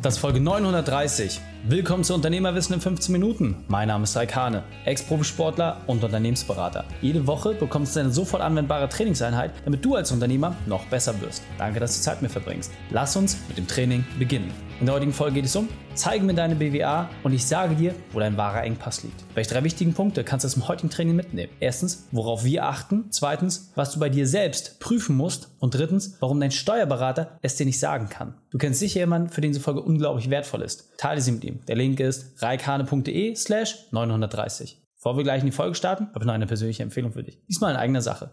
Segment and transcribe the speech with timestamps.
[0.00, 1.40] Das ist Folge 930.
[1.64, 3.56] Willkommen zu Unternehmerwissen in 15 Minuten.
[3.66, 6.84] Mein Name ist Raikane, Ex-Profisportler und Unternehmensberater.
[7.02, 11.42] Jede Woche bekommst du eine sofort anwendbare Trainingseinheit, damit du als Unternehmer noch besser wirst.
[11.58, 12.70] Danke, dass du Zeit mit mir verbringst.
[12.90, 14.52] Lass uns mit dem Training beginnen.
[14.80, 17.96] In der heutigen Folge geht es um, zeige mir deine BWA und ich sage dir,
[18.12, 19.24] wo dein wahrer Engpass liegt.
[19.34, 21.52] Welche drei wichtigen Punkte kannst du aus dem heutigen Training mitnehmen?
[21.58, 23.06] Erstens, worauf wir achten.
[23.10, 25.50] Zweitens, was du bei dir selbst prüfen musst.
[25.58, 28.34] Und drittens, warum dein Steuerberater es dir nicht sagen kann.
[28.50, 30.96] Du kennst sicher jemanden, für den diese Folge unglaublich wertvoll ist.
[30.96, 31.47] Teile sie mit ihm.
[31.54, 34.82] Der Link ist reikane.de slash 930.
[34.96, 37.40] Bevor wir gleich in die Folge starten, habe ich noch eine persönliche Empfehlung für dich.
[37.46, 38.32] Diesmal in eigener Sache.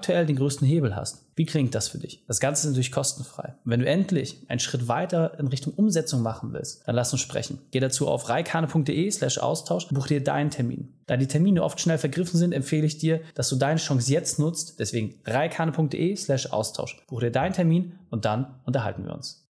[0.07, 1.25] den größten Hebel hast.
[1.35, 2.23] Wie klingt das für dich?
[2.27, 3.55] Das Ganze ist natürlich kostenfrei.
[3.63, 7.59] wenn du endlich einen Schritt weiter in Richtung Umsetzung machen willst, dann lass uns sprechen.
[7.71, 10.93] Geh dazu auf reikane.de slash Austausch und buch dir deinen Termin.
[11.07, 14.39] Da die Termine oft schnell vergriffen sind, empfehle ich dir, dass du deine Chance jetzt
[14.39, 14.79] nutzt.
[14.79, 17.01] Deswegen reikane.de slash Austausch.
[17.07, 19.40] Buch dir deinen Termin und dann unterhalten wir uns.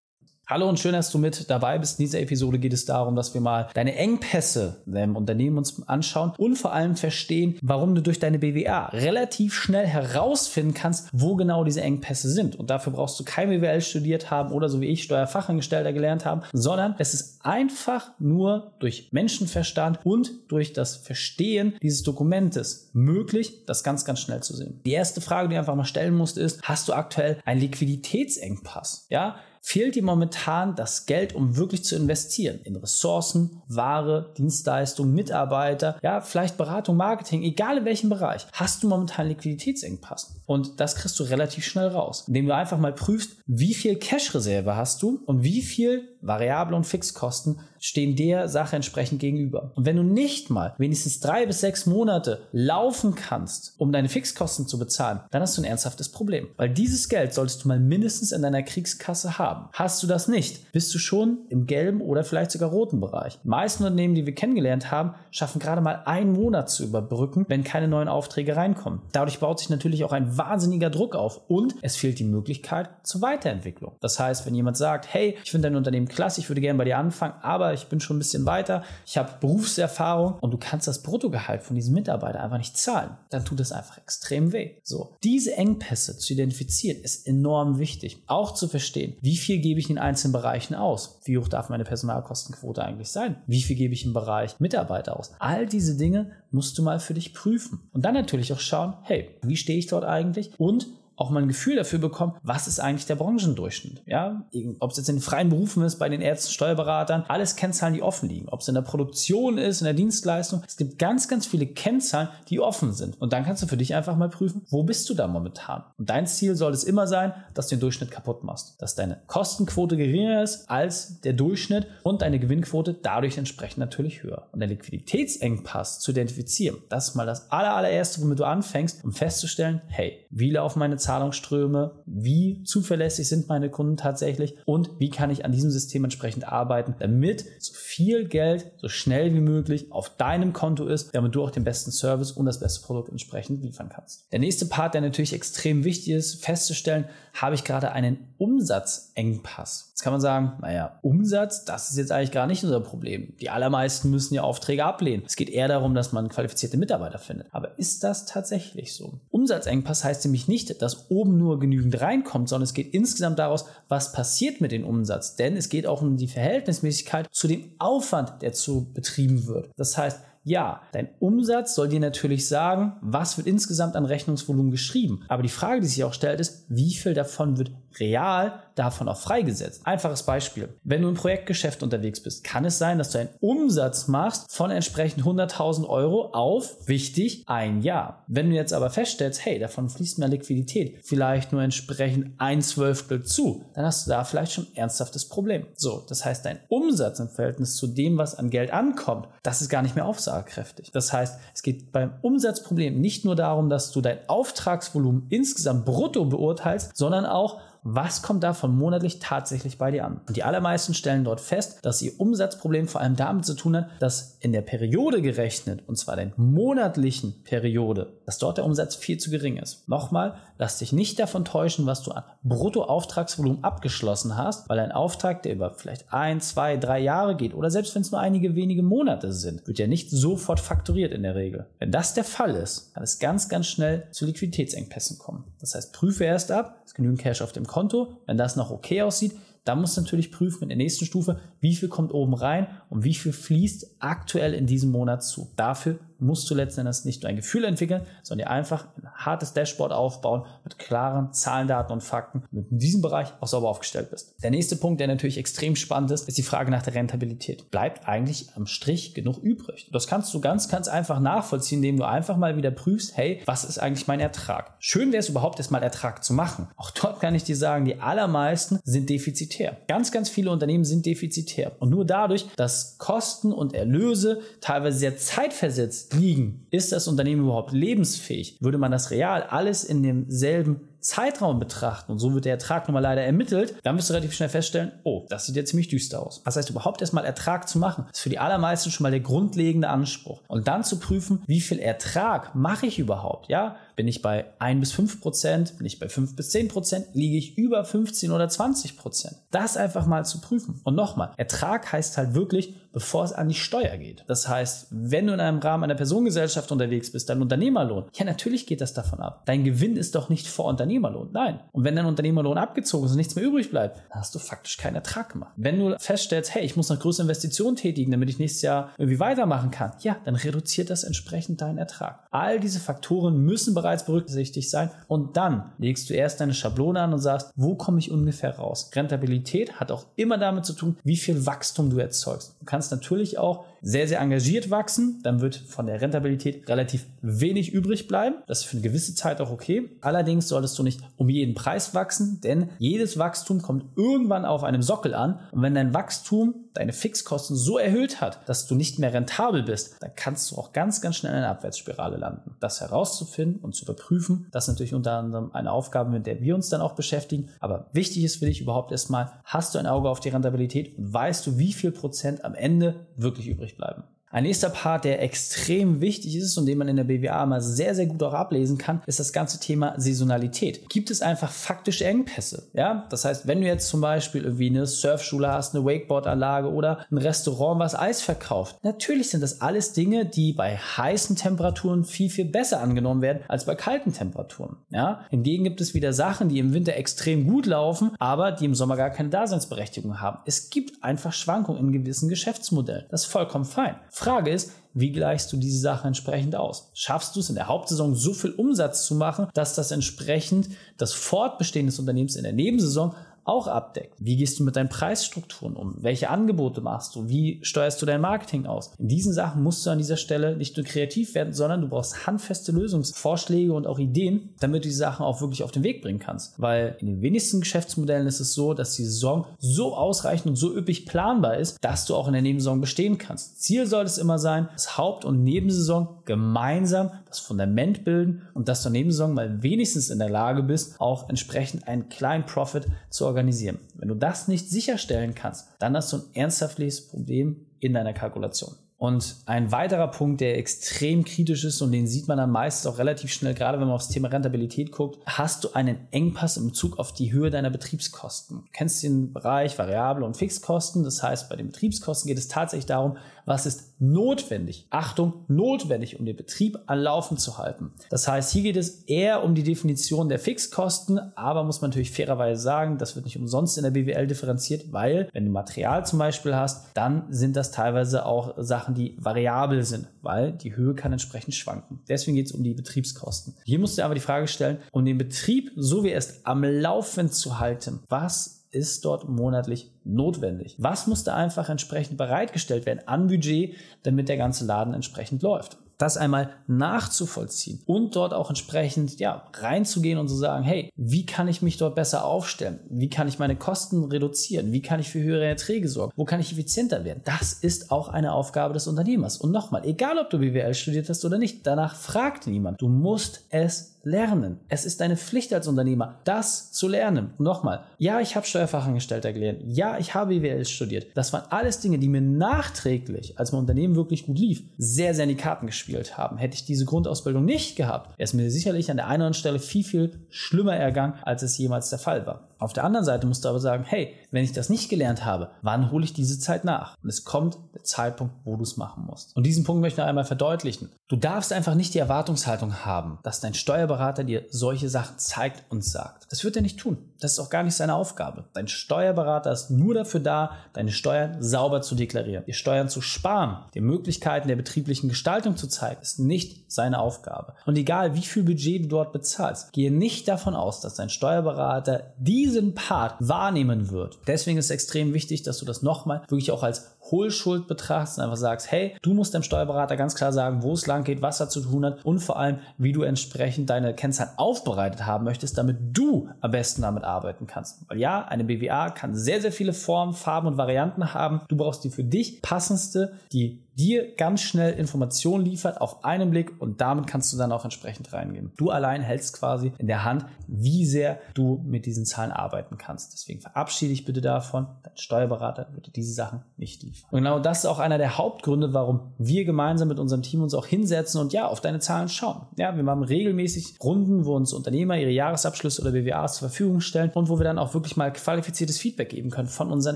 [0.48, 1.98] Hallo und schön, dass du mit dabei bist.
[1.98, 6.34] In dieser Episode geht es darum, dass wir mal deine Engpässe im Unternehmen uns anschauen
[6.38, 11.64] und vor allem verstehen, warum du durch deine BWA relativ schnell herausfinden kannst, wo genau
[11.64, 12.58] diese Engpässe sind.
[12.58, 16.42] Und dafür brauchst du kein BWL studiert haben oder so wie ich Steuerfachangestellter gelernt haben,
[16.52, 23.86] sondern es ist einfach nur durch Menschenverstand und durch das Verstehen dieses Dokumentes möglich, das
[23.86, 24.82] ganz, ganz schnell zu sehen.
[24.86, 29.06] Die erste Frage, die du einfach mal stellen musst, ist, hast du aktuell einen Liquiditätsengpass?
[29.10, 35.98] Ja, fehlt dir momentan das Geld, um wirklich zu investieren in Ressourcen, Ware, Dienstleistungen, Mitarbeiter,
[36.02, 40.42] ja, vielleicht Beratung, Marketing, egal in welchem Bereich, hast du momentan Liquiditätsengpass.
[40.46, 44.76] Und das kriegst du relativ schnell raus, indem du einfach mal prüfst, wie viel Cash-Reserve
[44.76, 49.72] hast du und wie viel Variable und Fixkosten stehen der Sache entsprechend gegenüber.
[49.76, 54.68] Und wenn du nicht mal wenigstens drei bis sechs Monate laufen kannst, um deine Fixkosten
[54.68, 56.48] zu bezahlen, dann hast du ein ernsthaftes Problem.
[56.58, 59.70] Weil dieses Geld solltest du mal mindestens in deiner Kriegskasse haben.
[59.74, 63.40] Hast du das nicht, bist du schon im gelben oder vielleicht sogar roten Bereich.
[63.44, 67.64] Die meisten Unternehmen, die wir kennengelernt haben, schaffen gerade mal einen Monat zu überbrücken, wenn
[67.64, 69.02] keine neuen Aufträge reinkommen.
[69.12, 73.22] Dadurch baut sich natürlich auch ein wahnsinniger Druck auf und es fehlt die Möglichkeit zur
[73.22, 73.94] Weiterentwicklung.
[74.02, 76.86] Das heißt, wenn jemand sagt, hey, ich finde dein Unternehmen klasse, ich würde gerne bei
[76.86, 80.88] dir anfangen, aber ich bin schon ein bisschen weiter, ich habe Berufserfahrung und du kannst
[80.88, 84.76] das Bruttogehalt von diesem Mitarbeiter einfach nicht zahlen, dann tut das einfach extrem weh.
[84.84, 88.24] So, diese Engpässe zu identifizieren ist enorm wichtig.
[88.28, 91.20] Auch zu verstehen, wie viel gebe ich in einzelnen Bereichen aus?
[91.24, 93.38] Wie hoch darf meine Personalkostenquote eigentlich sein?
[93.48, 95.32] Wie viel gebe ich im Bereich Mitarbeiter aus?
[95.40, 97.90] All diese Dinge musst du mal für dich prüfen.
[97.94, 100.52] Und dann natürlich auch schauen, hey, wie stehe ich dort eigentlich?
[100.58, 100.88] Und
[101.22, 104.02] auch mal ein Gefühl dafür bekommen, was ist eigentlich der Branchendurchschnitt.
[104.08, 104.48] Ja,
[104.80, 108.02] ob es jetzt in den freien Berufen ist, bei den Ärzten, Steuerberatern, alles Kennzahlen, die
[108.02, 108.50] offen liegen.
[108.50, 110.64] Ob es in der Produktion ist, in der Dienstleistung.
[110.68, 113.22] Es gibt ganz, ganz viele Kennzahlen, die offen sind.
[113.22, 115.84] Und dann kannst du für dich einfach mal prüfen, wo bist du da momentan?
[116.00, 118.82] Und dein Ziel soll es immer sein, dass du den Durchschnitt kaputt machst.
[118.82, 124.48] Dass deine Kostenquote geringer ist als der Durchschnitt und deine Gewinnquote dadurch entsprechend natürlich höher.
[124.52, 129.82] Und der Liquiditätsengpass zu identifizieren, das ist mal das allererste, womit du anfängst, um festzustellen,
[129.88, 135.30] hey, wie laufen meine Zahlen Zahlungsströme, wie zuverlässig sind meine Kunden tatsächlich und wie kann
[135.30, 140.16] ich an diesem System entsprechend arbeiten, damit so viel Geld so schnell wie möglich auf
[140.16, 143.90] deinem Konto ist, damit du auch den besten Service und das beste Produkt entsprechend liefern
[143.94, 144.32] kannst.
[144.32, 149.90] Der nächste Part, der natürlich extrem wichtig ist, festzustellen, habe ich gerade einen Umsatzengpass.
[149.92, 153.36] Jetzt kann man sagen, naja, Umsatz, das ist jetzt eigentlich gar nicht unser Problem.
[153.40, 155.24] Die allermeisten müssen ja Aufträge ablehnen.
[155.28, 157.48] Es geht eher darum, dass man qualifizierte Mitarbeiter findet.
[157.52, 159.20] Aber ist das tatsächlich so?
[159.30, 164.14] Umsatzengpass heißt nämlich nicht, dass oben nur genügend reinkommt, sondern es geht insgesamt daraus, was
[164.14, 165.36] passiert mit dem Umsatz.
[165.36, 169.70] Denn es geht auch um die Verhältnismäßigkeit zu dem Aufwand, der zu betrieben wird.
[169.78, 175.24] Das heißt, ja, dein Umsatz soll dir natürlich sagen, was wird insgesamt an Rechnungsvolumen geschrieben.
[175.28, 179.18] Aber die Frage, die sich auch stellt, ist, wie viel davon wird real davon auch
[179.18, 179.82] freigesetzt.
[179.86, 180.70] Einfaches Beispiel.
[180.84, 184.72] Wenn du im Projektgeschäft unterwegs bist, kann es sein, dass du einen Umsatz machst von
[184.72, 188.24] entsprechend 100.000 Euro auf, wichtig, ein Jahr.
[188.28, 193.24] Wenn du jetzt aber feststellst, hey, davon fließt mehr Liquidität, vielleicht nur entsprechend ein Zwölftel
[193.24, 195.68] zu, dann hast du da vielleicht schon ein ernsthaftes Problem.
[195.76, 199.70] So, das heißt, dein Umsatz im Verhältnis zu dem, was an Geld ankommt, das ist
[199.70, 200.92] gar nicht mehr aufsagekräftig.
[200.92, 206.26] Das heißt, es geht beim Umsatzproblem nicht nur darum, dass du dein Auftragsvolumen insgesamt brutto
[206.26, 210.22] beurteilst, sondern auch, was kommt davon monatlich tatsächlich bei dir an.
[210.28, 213.90] Und die allermeisten stellen dort fest, dass ihr Umsatzproblem vor allem damit zu tun hat,
[214.00, 219.18] dass in der Periode gerechnet, und zwar der monatlichen Periode, dass dort der Umsatz viel
[219.18, 219.88] zu gering ist.
[219.88, 225.42] Nochmal, lass dich nicht davon täuschen, was du an Bruttoauftragsvolumen abgeschlossen hast, weil ein Auftrag,
[225.44, 228.84] der über vielleicht ein, zwei, drei Jahre geht oder selbst wenn es nur einige wenige
[228.84, 231.66] Monate sind, wird ja nicht sofort fakturiert in der Regel.
[231.80, 235.46] Wenn das der Fall ist, kann es ganz, ganz schnell zu Liquiditätsengpässen kommen.
[235.60, 238.18] Das heißt, prüfe erst ab, ist genügend Cash auf dem Konto.
[238.28, 239.34] Wenn das noch okay aussieht,
[239.64, 243.04] dann musst du natürlich prüfen in der nächsten Stufe, wie viel kommt oben rein und
[243.04, 245.52] wie viel fließt aktuell in diesem Monat zu.
[245.56, 249.54] Dafür musst du letzten Endes nicht nur ein Gefühl entwickeln, sondern dir einfach ein hartes
[249.54, 254.12] Dashboard aufbauen mit klaren Zahlen, Daten und Fakten, damit in diesem Bereich auch sauber aufgestellt
[254.12, 254.36] bist.
[254.44, 257.72] Der nächste Punkt, der natürlich extrem spannend ist, ist die Frage nach der Rentabilität.
[257.72, 259.90] Bleibt eigentlich am Strich genug übrig?
[259.92, 263.64] Das kannst du ganz, ganz einfach nachvollziehen, indem du einfach mal wieder prüfst, hey, was
[263.64, 264.76] ist eigentlich mein Ertrag?
[264.80, 266.68] Schön wäre es überhaupt erstmal Ertrag zu machen.
[266.76, 269.78] Auch dort kann ich dir sagen, die allermeisten sind defizitär.
[269.88, 271.72] Ganz, ganz viele Unternehmen sind defizitär.
[271.80, 276.68] Und nur dadurch, dass Kosten und Erlöse teilweise sehr zeitversetzt liegen.
[276.72, 278.58] Ist das Unternehmen überhaupt lebensfähig?
[278.60, 282.94] Würde man das real alles in demselben Zeitraum betrachten und so wird der Ertrag nun
[282.94, 286.26] mal leider ermittelt, dann wirst du relativ schnell feststellen, oh, das sieht ja ziemlich düster
[286.26, 286.42] aus.
[286.44, 289.90] Das heißt, überhaupt erstmal Ertrag zu machen, ist für die allermeisten schon mal der grundlegende
[289.90, 290.42] Anspruch.
[290.48, 293.50] Und dann zu prüfen, wie viel Ertrag mache ich überhaupt?
[293.50, 295.78] Ja, bin ich bei 1 bis 5 Prozent?
[295.78, 297.08] Bin ich bei 5 bis 10 Prozent?
[297.14, 299.36] Liege ich über 15 oder 20 Prozent?
[299.52, 300.82] Das einfach mal zu prüfen.
[300.84, 304.24] Und nochmal, Ertrag heißt halt wirklich, bevor es an die Steuer geht.
[304.28, 308.66] Das heißt, wenn du in einem Rahmen einer Personengesellschaft unterwegs bist, dein Unternehmerlohn, ja, natürlich
[308.66, 309.44] geht das davon ab.
[309.46, 310.91] Dein Gewinn ist doch nicht vor Unternehmerlohn.
[311.00, 311.60] Nein.
[311.72, 314.78] Und wenn dein Unternehmerlohn abgezogen ist und nichts mehr übrig bleibt, dann hast du faktisch
[314.78, 315.54] keinen Ertrag gemacht.
[315.56, 319.20] Wenn du feststellst, hey, ich muss noch größere Investitionen tätigen, damit ich nächstes Jahr irgendwie
[319.20, 322.20] weitermachen kann, ja, dann reduziert das entsprechend deinen Ertrag.
[322.32, 327.14] All diese Faktoren müssen bereits berücksichtigt sein und dann legst du erst deine Schablone an
[327.14, 328.92] und sagst, wo komme ich ungefähr raus?
[328.94, 332.56] Rentabilität hat auch immer damit zu tun, wie viel Wachstum du erzeugst.
[332.60, 337.74] Du kannst natürlich auch sehr, sehr engagiert wachsen, dann wird von der Rentabilität relativ wenig
[337.74, 338.36] übrig bleiben.
[338.48, 339.90] Das ist für eine gewisse Zeit auch okay.
[340.02, 344.82] Allerdings solltest du nicht um jeden Preis wachsen, denn jedes Wachstum kommt irgendwann auf einem
[344.82, 345.40] Sockel an.
[345.52, 349.96] Und wenn dein Wachstum deine Fixkosten so erhöht hat, dass du nicht mehr rentabel bist,
[350.02, 352.56] dann kannst du auch ganz, ganz schnell in einer Abwärtsspirale landen.
[352.60, 356.56] Das herauszufinden und zu überprüfen, das ist natürlich unter anderem eine Aufgabe, mit der wir
[356.56, 357.50] uns dann auch beschäftigen.
[357.60, 361.14] Aber wichtig ist für dich überhaupt erstmal, hast du ein Auge auf die Rentabilität und
[361.14, 364.04] weißt du, wie viel Prozent am Ende wirklich übrig übrig bleiben.
[364.32, 367.94] Ein nächster Part, der extrem wichtig ist und den man in der BWA mal sehr,
[367.96, 370.90] sehr gut auch ablesen kann, ist das ganze Thema Saisonalität.
[370.90, 372.70] Gibt es einfach faktische Engpässe?
[372.74, 377.06] Ja, das heißt, wenn du jetzt zum Beispiel irgendwie eine Surfschule hast, eine Wakeboard-Anlage oder
[377.12, 378.78] ein Restaurant, was Eis verkauft.
[378.84, 383.66] Natürlich sind das alles Dinge, die bei heißen Temperaturen viel, viel besser angenommen werden als
[383.66, 384.78] bei kalten Temperaturen.
[384.92, 388.76] Ja, hingegen gibt es wieder Sachen, die im Winter extrem gut laufen, aber die im
[388.76, 390.40] Sommer gar keine Daseinsberechtigung haben.
[390.46, 393.08] Es gibt einfach Schwankungen in gewissen Geschäftsmodellen.
[393.10, 393.96] Das ist vollkommen fein.
[394.22, 396.92] Frage ist, wie gleichst du diese Sache entsprechend aus?
[396.94, 401.14] Schaffst du es in der Hauptsaison so viel Umsatz zu machen, dass das entsprechend das
[401.14, 403.16] Fortbestehen des Unternehmens in der Nebensaison
[403.52, 404.16] auch abdeckt.
[404.18, 405.96] Wie gehst du mit deinen Preisstrukturen um?
[406.00, 407.28] Welche Angebote machst du?
[407.28, 408.94] Wie steuerst du dein Marketing aus?
[408.98, 412.26] In diesen Sachen musst du an dieser Stelle nicht nur kreativ werden, sondern du brauchst
[412.26, 416.20] handfeste Lösungsvorschläge und auch Ideen, damit du die Sachen auch wirklich auf den Weg bringen
[416.20, 416.60] kannst.
[416.62, 420.74] Weil in den wenigsten Geschäftsmodellen ist es so, dass die Saison so ausreichend und so
[420.74, 423.62] üppig planbar ist, dass du auch in der Nebensaison bestehen kannst.
[423.62, 428.84] Ziel soll es immer sein, dass Haupt- und Nebensaison gemeinsam das Fundament bilden und dass
[428.84, 432.88] du in der Nebensaison mal wenigstens in der Lage bist, auch entsprechend einen kleinen Profit
[433.10, 433.41] zu organisieren.
[433.48, 438.76] Wenn du das nicht sicherstellen kannst, dann hast du ein ernsthaftes Problem in deiner Kalkulation.
[439.02, 443.00] Und ein weiterer Punkt, der extrem kritisch ist und den sieht man dann meistens auch
[443.00, 447.00] relativ schnell, gerade wenn man aufs Thema Rentabilität guckt, hast du einen Engpass im Bezug
[447.00, 448.58] auf die Höhe deiner Betriebskosten.
[448.58, 451.04] Du kennst den Bereich Variable und Fixkosten.
[451.04, 453.18] Das heißt, bei den Betriebskosten geht es tatsächlich darum,
[453.48, 454.88] was ist notwendig.
[454.90, 457.94] Achtung, notwendig, um den Betrieb an Laufen zu halten.
[458.10, 462.12] Das heißt, hier geht es eher um die Definition der Fixkosten, aber muss man natürlich
[462.12, 466.20] fairerweise sagen, das wird nicht umsonst in der BWL differenziert, weil wenn du Material zum
[466.20, 471.12] Beispiel hast, dann sind das teilweise auch Sachen, die variabel sind, weil die Höhe kann
[471.12, 472.02] entsprechend schwanken.
[472.10, 473.56] Deswegen geht es um die Betriebskosten.
[473.66, 476.64] Hier musst du aber die Frage stellen, um den Betrieb so wie er ist am
[476.64, 480.76] Laufen zu halten, was ist dort monatlich notwendig?
[480.78, 485.78] Was musste einfach entsprechend bereitgestellt werden an Budget, damit der ganze Laden entsprechend läuft?
[486.02, 491.48] das einmal nachzuvollziehen und dort auch entsprechend ja, reinzugehen und zu sagen, hey, wie kann
[491.48, 492.80] ich mich dort besser aufstellen?
[492.90, 494.72] Wie kann ich meine Kosten reduzieren?
[494.72, 496.12] Wie kann ich für höhere Erträge sorgen?
[496.16, 497.22] Wo kann ich effizienter werden?
[497.26, 499.38] Das ist auch eine Aufgabe des Unternehmers.
[499.38, 502.82] Und nochmal, egal ob du BWL studiert hast oder nicht, danach fragt niemand.
[502.82, 504.60] Du musst es lernen.
[504.70, 507.34] Es ist deine Pflicht als Unternehmer, das zu lernen.
[507.38, 509.62] Nochmal, ja, ich habe Steuerfachangestellter gelernt.
[509.66, 511.08] Ja, ich habe BWL studiert.
[511.16, 515.24] Das waren alles Dinge, die mir nachträglich, als mein Unternehmen wirklich gut lief, sehr, sehr
[515.24, 516.38] in die Karten gespielt haben.
[516.38, 519.34] Hätte ich diese Grundausbildung nicht gehabt, wäre es mir sicherlich an der einen oder anderen
[519.34, 522.51] Stelle viel, viel schlimmer ergangen, als es jemals der Fall war.
[522.62, 525.50] Auf der anderen Seite musst du aber sagen, hey, wenn ich das nicht gelernt habe,
[525.64, 526.96] wann hole ich diese Zeit nach?
[527.02, 529.36] Und es kommt der Zeitpunkt, wo du es machen musst.
[529.36, 530.92] Und diesen Punkt möchte ich noch einmal verdeutlichen.
[531.08, 535.84] Du darfst einfach nicht die Erwartungshaltung haben, dass dein Steuerberater dir solche Sachen zeigt und
[535.84, 536.28] sagt.
[536.30, 537.00] Das wird er nicht tun.
[537.20, 538.46] Das ist auch gar nicht seine Aufgabe.
[538.54, 542.44] Dein Steuerberater ist nur dafür da, deine Steuern sauber zu deklarieren.
[542.48, 547.54] Die Steuern zu sparen, die Möglichkeiten der betrieblichen Gestaltung zu zeigen, ist nicht seine Aufgabe.
[547.66, 552.14] Und egal, wie viel Budget du dort bezahlst, gehe nicht davon aus, dass dein Steuerberater
[552.18, 554.20] diese diesen Part wahrnehmen wird.
[554.28, 558.24] Deswegen ist es extrem wichtig, dass du das nochmal wirklich auch als Hohlschuld betrachtest und
[558.24, 561.40] einfach sagst, hey, du musst dem Steuerberater ganz klar sagen, wo es lang geht, was
[561.40, 565.58] er zu tun hat und vor allem, wie du entsprechend deine Kennzahlen aufbereitet haben möchtest,
[565.58, 567.90] damit du am besten damit arbeiten kannst.
[567.90, 571.42] Weil ja, eine BWA kann sehr, sehr viele Formen, Farben und Varianten haben.
[571.48, 576.60] Du brauchst die für dich passendste, die dir ganz schnell Informationen liefert auf einen Blick
[576.62, 578.52] und damit kannst du dann auch entsprechend reingehen.
[578.58, 583.14] Du allein hältst quasi in der Hand, wie sehr du mit diesen Zahlen arbeiten kannst.
[583.14, 584.68] Deswegen verabschiede dich bitte davon.
[584.84, 586.91] Dein Steuerberater wird dir diese Sachen nicht liefern.
[587.10, 590.54] Und genau das ist auch einer der Hauptgründe, warum wir gemeinsam mit unserem Team uns
[590.54, 592.42] auch hinsetzen und ja, auf deine Zahlen schauen.
[592.58, 597.12] Ja, wir machen regelmäßig Runden, wo uns Unternehmer ihre Jahresabschlüsse oder BWAs zur Verfügung stellen
[597.14, 599.96] und wo wir dann auch wirklich mal qualifiziertes Feedback geben können von unseren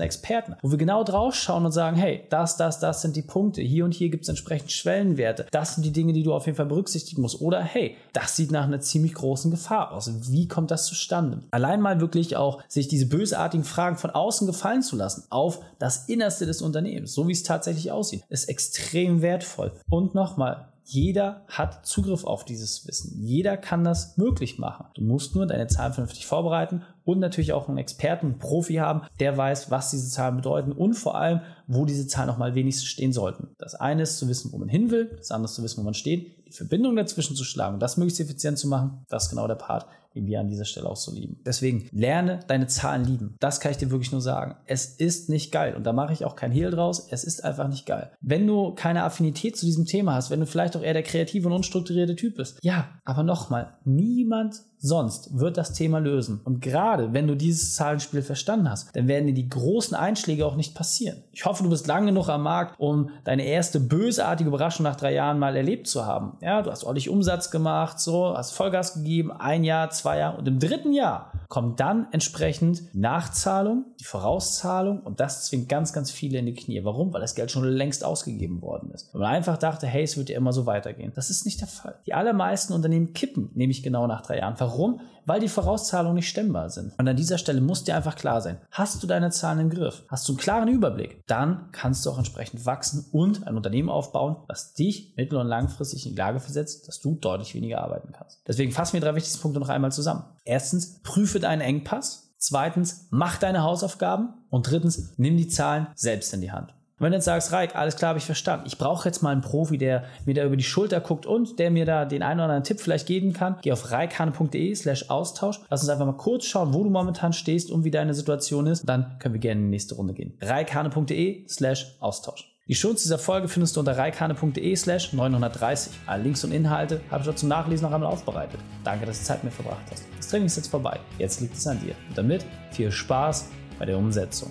[0.00, 3.62] Experten, wo wir genau drauf schauen und sagen, hey, das, das, das sind die Punkte.
[3.62, 5.46] Hier und hier gibt es entsprechend Schwellenwerte.
[5.50, 7.40] Das sind die Dinge, die du auf jeden Fall berücksichtigen musst.
[7.40, 10.10] Oder hey, das sieht nach einer ziemlich großen Gefahr aus.
[10.30, 11.42] Wie kommt das zustande?
[11.50, 16.08] Allein mal wirklich auch sich diese bösartigen Fragen von außen gefallen zu lassen auf das
[16.08, 19.72] Innerste des Unternehmens Unternehmens, so wie es tatsächlich aussieht, ist extrem wertvoll.
[19.88, 23.20] Und nochmal, jeder hat Zugriff auf dieses Wissen.
[23.20, 24.86] Jeder kann das möglich machen.
[24.94, 29.02] Du musst nur deine Zahlen vernünftig vorbereiten und natürlich auch einen Experten, einen Profi haben,
[29.18, 32.86] der weiß, was diese Zahlen bedeuten und vor allem, wo diese Zahlen noch mal wenigstens
[32.86, 33.48] stehen sollten.
[33.58, 35.84] Das eine ist zu wissen, wo man hin will, das andere ist zu wissen, wo
[35.84, 39.30] man steht, die Verbindung dazwischen zu schlagen und das möglichst effizient zu machen, das ist
[39.30, 39.86] genau der Part,
[40.16, 41.40] den wir an dieser Stelle auch so lieben.
[41.44, 43.36] Deswegen lerne deine Zahlen lieben.
[43.38, 44.56] Das kann ich dir wirklich nur sagen.
[44.64, 47.08] Es ist nicht geil und da mache ich auch kein Hehl draus.
[47.10, 48.10] Es ist einfach nicht geil.
[48.20, 51.48] Wenn du keine Affinität zu diesem Thema hast, wenn du vielleicht auch eher der kreative
[51.48, 56.40] und unstrukturierte Typ bist, ja, aber nochmal, niemand sonst wird das Thema lösen.
[56.44, 60.56] Und gerade wenn du dieses Zahlenspiel verstanden hast, dann werden dir die großen Einschläge auch
[60.56, 61.22] nicht passieren.
[61.32, 65.14] Ich hoffe, du bist lange genug am Markt, um deine erste bösartige Überraschung nach drei
[65.14, 66.38] Jahren mal erlebt zu haben.
[66.46, 70.46] Ja, du hast ordentlich Umsatz gemacht, so, hast Vollgas gegeben, ein Jahr, zwei Jahre und
[70.46, 76.38] im dritten Jahr kommt dann entsprechend Nachzahlung, die Vorauszahlung und das zwingt ganz, ganz viele
[76.38, 76.84] in die Knie.
[76.84, 77.12] Warum?
[77.12, 79.12] Weil das Geld schon längst ausgegeben worden ist.
[79.12, 81.10] Weil man einfach dachte, hey, es wird ja immer so weitergehen.
[81.16, 81.98] Das ist nicht der Fall.
[82.06, 84.54] Die allermeisten Unternehmen kippen nämlich genau nach drei Jahren.
[84.58, 85.00] Warum?
[85.26, 86.92] Weil die Vorauszahlungen nicht stemmbar sind.
[86.98, 90.04] Und an dieser Stelle muss dir einfach klar sein, hast du deine Zahlen im Griff?
[90.08, 91.22] Hast du einen klaren Überblick?
[91.26, 96.06] Dann kannst du auch entsprechend wachsen und ein Unternehmen aufbauen, was dich mittel- und langfristig
[96.06, 98.40] in die Lage versetzt, dass du deutlich weniger arbeiten kannst.
[98.46, 100.24] Deswegen fassen wir drei wichtigste Punkte noch einmal zusammen.
[100.44, 102.32] Erstens, prüfe deinen Engpass.
[102.38, 104.34] Zweitens, mach deine Hausaufgaben.
[104.48, 106.75] Und drittens, nimm die Zahlen selbst in die Hand.
[106.98, 108.64] Und wenn du jetzt sagst, Reik, alles klar, habe ich verstanden.
[108.66, 111.70] Ich brauche jetzt mal einen Profi, der mir da über die Schulter guckt und der
[111.70, 113.56] mir da den einen oder anderen Tipp vielleicht geben kann.
[113.60, 115.60] Geh auf reikane.de slash Austausch.
[115.68, 118.88] Lass uns einfach mal kurz schauen, wo du momentan stehst und wie deine Situation ist.
[118.88, 120.38] Dann können wir gerne in die nächste Runde gehen.
[120.40, 122.56] reikane.de slash Austausch.
[122.66, 125.92] Die Schutz dieser Folge findest du unter reikane.de slash 930.
[126.06, 128.58] Alle Links und Inhalte habe ich dort zum Nachlesen noch einmal aufbereitet.
[128.84, 130.02] Danke, dass du Zeit mit verbracht hast.
[130.16, 130.98] Das Training ist jetzt vorbei.
[131.18, 131.94] Jetzt liegt es an dir.
[132.08, 134.50] Und damit viel Spaß bei der Umsetzung.